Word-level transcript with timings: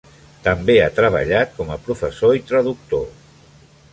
També 0.45 0.77
ha 0.85 0.93
treballat 0.99 1.53
com 1.59 1.69
a 1.75 1.77
professor 1.89 2.35
i 2.39 2.43
traductor. 2.53 3.07